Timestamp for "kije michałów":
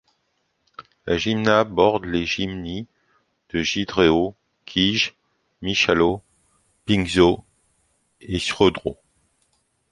4.65-6.21